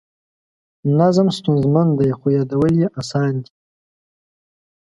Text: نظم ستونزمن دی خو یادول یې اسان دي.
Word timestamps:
نظم 0.99 1.27
ستونزمن 1.37 1.87
دی 1.97 2.09
خو 2.17 2.25
یادول 2.37 2.73
یې 2.81 2.87
اسان 3.01 3.33
دي. 3.43 3.51